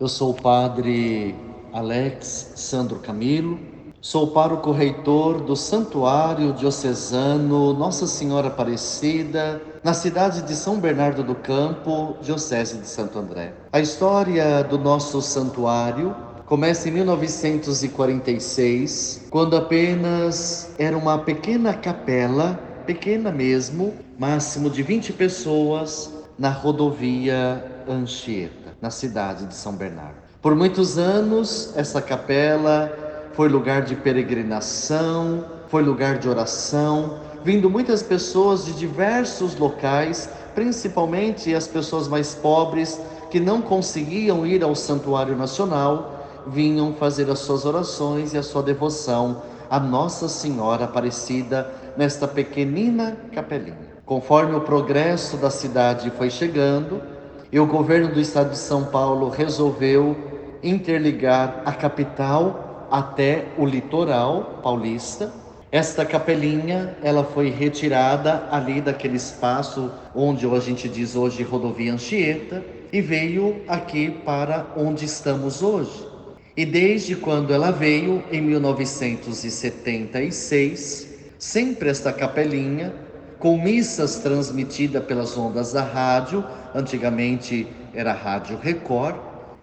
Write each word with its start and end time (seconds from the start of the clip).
Eu 0.00 0.06
sou 0.06 0.30
o 0.30 0.34
padre 0.34 1.34
Alex 1.72 2.52
Sandro 2.54 3.00
Camilo, 3.00 3.58
sou 4.00 4.28
pároco 4.28 4.70
reitor 4.70 5.40
do 5.40 5.56
Santuário 5.56 6.52
Diocesano 6.52 7.72
Nossa 7.72 8.06
Senhora 8.06 8.46
Aparecida, 8.46 9.60
na 9.82 9.92
cidade 9.92 10.42
de 10.42 10.54
São 10.54 10.78
Bernardo 10.78 11.24
do 11.24 11.34
Campo, 11.34 12.16
Diocese 12.22 12.78
de 12.78 12.86
Santo 12.86 13.18
André. 13.18 13.52
A 13.72 13.80
história 13.80 14.62
do 14.62 14.78
nosso 14.78 15.20
santuário 15.20 16.14
começa 16.46 16.88
em 16.88 16.92
1946, 16.92 19.26
quando 19.30 19.56
apenas 19.56 20.72
era 20.78 20.96
uma 20.96 21.18
pequena 21.18 21.74
capela, 21.74 22.56
pequena 22.86 23.32
mesmo, 23.32 23.92
máximo 24.16 24.70
de 24.70 24.80
20 24.80 25.12
pessoas, 25.14 26.14
na 26.38 26.50
rodovia 26.50 27.64
Anchieta 27.88 28.67
na 28.80 28.90
cidade 28.90 29.46
de 29.46 29.54
São 29.54 29.74
Bernardo. 29.74 30.16
Por 30.40 30.54
muitos 30.54 30.98
anos, 30.98 31.72
essa 31.76 32.00
capela 32.00 32.92
foi 33.32 33.48
lugar 33.48 33.82
de 33.82 33.96
peregrinação, 33.96 35.44
foi 35.68 35.82
lugar 35.82 36.18
de 36.18 36.28
oração, 36.28 37.18
vindo 37.44 37.68
muitas 37.68 38.02
pessoas 38.02 38.64
de 38.64 38.72
diversos 38.72 39.56
locais, 39.56 40.28
principalmente 40.54 41.54
as 41.54 41.66
pessoas 41.66 42.08
mais 42.08 42.34
pobres 42.34 43.00
que 43.30 43.38
não 43.38 43.60
conseguiam 43.60 44.46
ir 44.46 44.62
ao 44.62 44.74
Santuário 44.74 45.36
Nacional, 45.36 46.26
vinham 46.46 46.94
fazer 46.94 47.30
as 47.30 47.40
suas 47.40 47.64
orações 47.64 48.32
e 48.32 48.38
a 48.38 48.42
sua 48.42 48.62
devoção 48.62 49.42
a 49.70 49.78
Nossa 49.78 50.28
Senhora 50.28 50.84
Aparecida 50.84 51.70
nesta 51.96 52.26
pequenina 52.26 53.16
capelinha. 53.32 53.98
Conforme 54.04 54.54
o 54.54 54.62
progresso 54.62 55.36
da 55.36 55.50
cidade 55.50 56.10
foi 56.10 56.30
chegando, 56.30 57.02
e 57.50 57.58
o 57.58 57.66
governo 57.66 58.12
do 58.12 58.20
estado 58.20 58.50
de 58.50 58.58
São 58.58 58.84
Paulo 58.84 59.28
resolveu 59.28 60.16
interligar 60.62 61.62
a 61.64 61.72
capital 61.72 62.86
até 62.90 63.46
o 63.56 63.64
litoral 63.64 64.60
paulista. 64.62 65.32
Esta 65.70 66.04
capelinha, 66.04 66.96
ela 67.02 67.24
foi 67.24 67.50
retirada 67.50 68.48
ali 68.50 68.80
daquele 68.80 69.16
espaço 69.16 69.92
onde 70.14 70.46
a 70.46 70.60
gente 70.60 70.88
diz 70.88 71.14
hoje 71.14 71.42
rodovia 71.42 71.92
Anchieta 71.92 72.64
e 72.92 73.00
veio 73.00 73.62
aqui 73.68 74.10
para 74.10 74.66
onde 74.76 75.04
estamos 75.04 75.62
hoje. 75.62 76.08
E 76.56 76.64
desde 76.64 77.14
quando 77.14 77.54
ela 77.54 77.70
veio, 77.70 78.24
em 78.32 78.40
1976, 78.40 81.06
sempre 81.38 81.90
esta 81.90 82.12
capelinha 82.12 82.92
com 83.38 83.56
missas 83.56 84.16
transmitidas 84.16 85.04
pelas 85.04 85.36
ondas 85.36 85.72
da 85.72 85.82
rádio, 85.82 86.44
antigamente 86.74 87.66
era 87.94 88.12
Rádio 88.12 88.58
Record. 88.58 89.16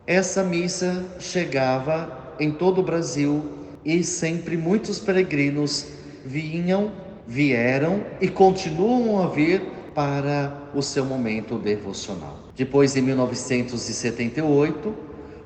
Essa 0.07 0.43
missa 0.43 1.03
chegava 1.19 2.35
em 2.39 2.51
todo 2.51 2.79
o 2.79 2.83
Brasil 2.83 3.43
e 3.83 4.03
sempre 4.03 4.55
muitos 4.55 4.99
peregrinos 4.99 5.87
vinham, 6.25 6.91
vieram 7.27 8.03
e 8.21 8.27
continuam 8.27 9.21
a 9.21 9.27
vir 9.27 9.61
para 9.93 10.53
o 10.73 10.81
seu 10.81 11.05
momento 11.05 11.57
devocional. 11.57 12.39
Depois, 12.55 12.95
em 12.95 13.01
1978, 13.01 14.95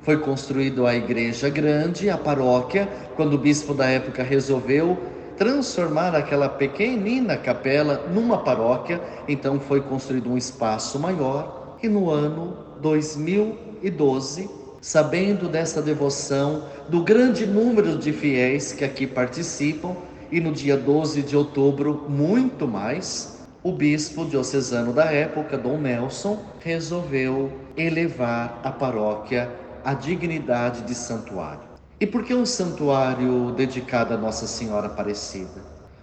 foi 0.02 0.18
construída 0.18 0.88
a 0.88 0.94
igreja 0.94 1.48
grande, 1.48 2.08
a 2.08 2.16
paróquia, 2.16 2.88
quando 3.16 3.34
o 3.34 3.38
bispo 3.38 3.74
da 3.74 3.86
época 3.86 4.22
resolveu 4.22 4.98
transformar 5.40 6.14
aquela 6.14 6.50
pequenina 6.50 7.34
capela 7.34 8.06
numa 8.12 8.44
paróquia, 8.44 9.00
então 9.26 9.58
foi 9.58 9.80
construído 9.80 10.30
um 10.30 10.36
espaço 10.36 10.98
maior 10.98 11.78
e 11.82 11.88
no 11.88 12.10
ano 12.10 12.58
2012, 12.82 14.50
sabendo 14.82 15.48
dessa 15.48 15.80
devoção, 15.80 16.64
do 16.90 17.02
grande 17.02 17.46
número 17.46 17.96
de 17.96 18.12
fiéis 18.12 18.74
que 18.74 18.84
aqui 18.84 19.06
participam, 19.06 19.96
e 20.30 20.42
no 20.42 20.52
dia 20.52 20.76
12 20.76 21.22
de 21.22 21.34
outubro, 21.34 22.04
muito 22.06 22.68
mais, 22.68 23.40
o 23.62 23.72
bispo 23.72 24.26
diocesano 24.26 24.92
da 24.92 25.06
época, 25.06 25.56
Dom 25.56 25.78
Nelson, 25.78 26.38
resolveu 26.60 27.50
elevar 27.78 28.60
a 28.62 28.70
paróquia 28.70 29.50
à 29.82 29.94
dignidade 29.94 30.82
de 30.82 30.94
santuário. 30.94 31.69
E 32.00 32.06
por 32.06 32.24
que 32.24 32.32
um 32.32 32.46
santuário 32.46 33.52
dedicado 33.52 34.14
a 34.14 34.16
Nossa 34.16 34.46
Senhora 34.46 34.86
Aparecida? 34.86 35.60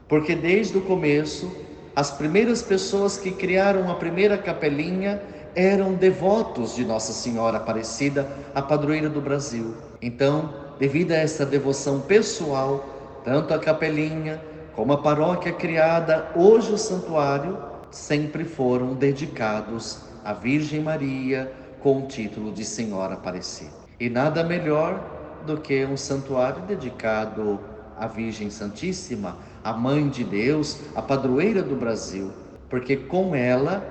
Porque 0.08 0.36
desde 0.36 0.78
o 0.78 0.82
começo, 0.82 1.52
as 1.96 2.12
primeiras 2.12 2.62
pessoas 2.62 3.18
que 3.18 3.32
criaram 3.32 3.90
a 3.90 3.96
primeira 3.96 4.38
capelinha 4.38 5.20
eram 5.56 5.96
devotos 5.96 6.76
de 6.76 6.86
Nossa 6.86 7.12
Senhora 7.12 7.58
Aparecida, 7.58 8.30
a 8.54 8.62
padroeira 8.62 9.10
do 9.10 9.20
Brasil. 9.20 9.74
Então, 10.00 10.54
devido 10.78 11.14
a 11.14 11.16
essa 11.16 11.44
devoção 11.44 12.02
pessoal, 12.02 12.86
tanto 13.26 13.56
a 13.56 13.58
capelinha 13.58 14.40
como 14.76 14.94
a 14.94 15.02
paróquia 15.02 15.52
criada, 15.52 16.30
hoje 16.36 16.74
o 16.74 16.78
santuário, 16.78 17.58
sempre 17.90 18.44
foram 18.46 18.94
dedicados 18.94 20.02
à 20.24 20.32
Virgem 20.32 20.80
Maria 20.80 21.52
com 21.80 22.04
o 22.04 22.08
título 22.08 22.52
de 22.52 22.64
Senhora 22.64 23.16
Aparecida. 23.16 23.72
E 24.00 24.12
nada 24.12 24.44
melhor 24.44 25.17
do 25.48 25.58
que 25.58 25.86
um 25.86 25.96
santuário 25.96 26.62
dedicado 26.64 27.60
à 27.98 28.06
Virgem 28.06 28.50
Santíssima, 28.50 29.38
a 29.64 29.74
Mãe 29.74 30.08
de 30.10 30.24
Deus, 30.24 30.82
a 30.94 31.02
padroeira 31.02 31.64
do 31.64 31.76
Brasil, 31.76 32.32
porque 32.70 32.98
com 32.98 33.34
ela, 33.34 33.82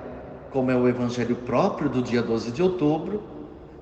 como 0.51 0.69
é 0.71 0.75
o 0.75 0.87
evangelho 0.87 1.35
próprio 1.35 1.89
do 1.89 2.01
dia 2.01 2.21
12 2.21 2.51
de 2.51 2.61
outubro, 2.61 3.23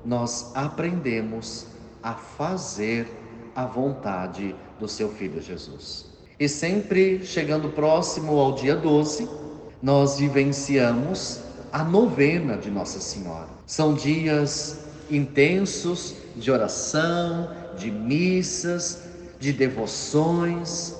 nós 0.04 0.56
aprendemos 0.56 1.68
a 2.02 2.14
fazer 2.14 3.08
a 3.54 3.66
vontade 3.66 4.56
do 4.80 4.88
seu 4.88 5.10
filho 5.10 5.42
Jesus. 5.42 6.06
E 6.40 6.48
sempre 6.48 7.26
chegando 7.26 7.70
próximo 7.70 8.40
ao 8.40 8.54
dia 8.54 8.76
12, 8.76 9.30
nós 9.82 10.18
vivenciamos 10.18 11.42
a 11.72 11.84
novena 11.84 12.58
de 12.58 12.72
Nossa 12.72 13.00
Senhora. 13.00 13.50
São 13.66 13.94
dias 13.94 14.85
intensos 15.10 16.16
de 16.36 16.52
oração, 16.52 17.50
de 17.78 17.92
missas, 17.92 19.04
de 19.40 19.54
devoções. 19.54 20.96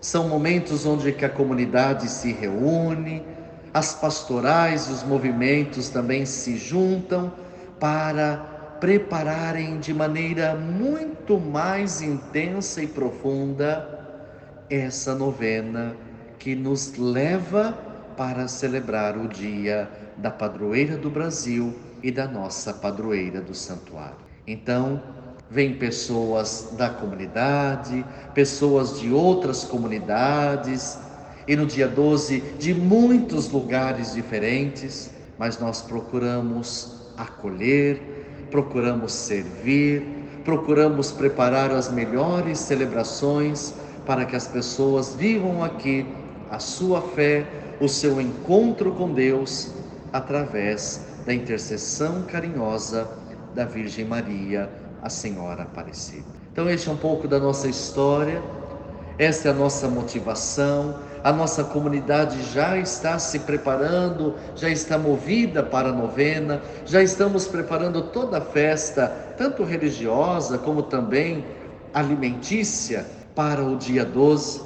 São 0.00 0.28
momentos 0.28 0.86
onde 0.86 1.12
que 1.12 1.24
a 1.24 1.28
comunidade 1.28 2.08
se 2.08 2.32
reúne, 2.32 3.22
as 3.72 3.94
pastorais 3.94 4.88
os 4.88 5.02
movimentos 5.02 5.88
também 5.88 6.24
se 6.24 6.56
juntam 6.56 7.32
para 7.78 8.36
prepararem 8.80 9.78
de 9.78 9.92
maneira 9.92 10.54
muito 10.54 11.38
mais 11.38 12.00
intensa 12.00 12.82
e 12.82 12.86
profunda 12.86 13.86
essa 14.68 15.14
novena 15.14 15.96
que 16.38 16.54
nos 16.54 16.96
leva 16.96 17.72
para 18.16 18.48
celebrar 18.48 19.16
o 19.16 19.28
dia 19.28 19.90
da 20.16 20.30
padroeira 20.30 20.96
do 20.96 21.10
Brasil 21.10 21.74
e 22.06 22.10
da 22.12 22.28
nossa 22.28 22.72
padroeira 22.72 23.40
do 23.40 23.52
santuário. 23.52 24.14
Então, 24.46 25.02
vêm 25.50 25.74
pessoas 25.74 26.72
da 26.78 26.88
comunidade, 26.88 28.06
pessoas 28.32 29.00
de 29.00 29.12
outras 29.12 29.64
comunidades, 29.64 30.96
e 31.48 31.56
no 31.56 31.66
dia 31.66 31.88
12 31.88 32.38
de 32.60 32.72
muitos 32.72 33.50
lugares 33.50 34.14
diferentes, 34.14 35.10
mas 35.36 35.58
nós 35.58 35.82
procuramos 35.82 37.10
acolher, 37.16 38.46
procuramos 38.52 39.12
servir, 39.12 40.06
procuramos 40.44 41.10
preparar 41.10 41.72
as 41.72 41.90
melhores 41.90 42.60
celebrações 42.60 43.74
para 44.06 44.24
que 44.24 44.36
as 44.36 44.46
pessoas 44.46 45.16
vivam 45.16 45.64
aqui 45.64 46.06
a 46.52 46.60
sua 46.60 47.02
fé, 47.02 47.44
o 47.80 47.88
seu 47.88 48.20
encontro 48.20 48.92
com 48.92 49.12
Deus 49.12 49.74
através 50.16 51.00
da 51.24 51.34
intercessão 51.34 52.22
carinhosa 52.22 53.08
da 53.54 53.64
Virgem 53.64 54.04
Maria 54.04 54.70
a 55.02 55.08
Senhora 55.08 55.62
Aparecida. 55.62 56.24
Então, 56.52 56.68
este 56.68 56.88
é 56.88 56.92
um 56.92 56.96
pouco 56.96 57.28
da 57.28 57.38
nossa 57.38 57.68
história, 57.68 58.42
essa 59.18 59.48
é 59.48 59.50
a 59.50 59.54
nossa 59.54 59.88
motivação. 59.88 60.98
A 61.24 61.32
nossa 61.32 61.64
comunidade 61.64 62.40
já 62.52 62.78
está 62.78 63.18
se 63.18 63.40
preparando, 63.40 64.34
já 64.54 64.68
está 64.68 64.96
movida 64.96 65.60
para 65.60 65.88
a 65.88 65.92
novena, 65.92 66.62
já 66.84 67.02
estamos 67.02 67.48
preparando 67.48 68.00
toda 68.02 68.38
a 68.38 68.40
festa, 68.40 69.08
tanto 69.36 69.64
religiosa 69.64 70.56
como 70.56 70.82
também 70.82 71.44
alimentícia, 71.92 73.04
para 73.34 73.62
o 73.62 73.76
dia 73.76 74.04
12. 74.04 74.62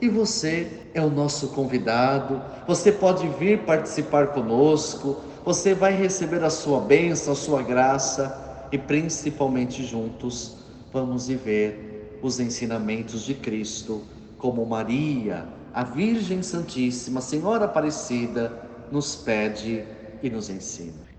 E 0.00 0.08
você 0.08 0.88
é 0.92 1.00
o 1.00 1.08
nosso 1.08 1.48
convidado, 1.48 2.42
você 2.66 2.92
pode 2.92 3.26
vir 3.28 3.60
participar 3.60 4.28
conosco, 4.28 5.16
você 5.44 5.74
vai 5.74 5.94
receber 5.94 6.44
a 6.44 6.50
sua 6.50 6.80
bênção, 6.80 7.32
a 7.32 7.36
sua 7.36 7.62
graça. 7.62 8.44
E 8.70 8.76
principalmente 8.76 9.84
juntos 9.84 10.56
vamos 10.92 11.28
viver 11.28 12.18
os 12.20 12.40
ensinamentos 12.40 13.22
de 13.22 13.32
Cristo, 13.34 14.02
como 14.38 14.66
Maria, 14.66 15.46
a 15.72 15.84
Virgem 15.84 16.42
Santíssima, 16.42 17.20
Senhora 17.20 17.66
Aparecida, 17.66 18.52
nos 18.90 19.14
pede 19.14 19.84
e 20.22 20.28
nos 20.28 20.50
ensina. 20.50 21.05